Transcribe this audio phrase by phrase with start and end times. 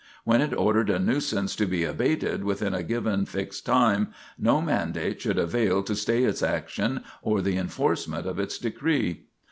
[0.23, 5.21] When it ordered a nuisance to be abated within a given fixed time no mandate
[5.21, 9.25] should avail to stay its action or the enforcement of its decree.